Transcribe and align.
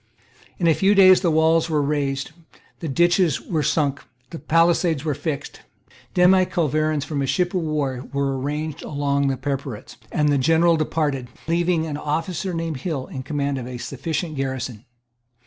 In 0.57 0.65
a 0.67 0.73
few 0.73 0.95
days 0.95 1.21
the 1.21 1.29
walls 1.29 1.69
were 1.69 1.79
raised; 1.83 2.31
the 2.79 2.87
ditches 2.87 3.39
were 3.39 3.61
sunk; 3.61 4.03
the 4.31 4.39
pallisades 4.39 5.05
were 5.05 5.13
fixed; 5.13 5.61
demiculverins 6.15 7.03
from 7.03 7.21
a 7.21 7.27
ship 7.27 7.53
of 7.53 7.61
war 7.61 8.09
were 8.11 8.35
ranged 8.35 8.81
along 8.81 9.27
the 9.27 9.37
parapets, 9.37 9.97
and 10.11 10.29
the 10.29 10.39
general 10.39 10.75
departed, 10.75 11.27
leaving 11.47 11.85
an 11.85 11.97
officer 11.97 12.51
named 12.51 12.77
Hill 12.77 13.05
in 13.05 13.21
command 13.21 13.59
of 13.59 13.67
a 13.67 13.77
sufficient 13.77 14.35
garrison. 14.35 14.85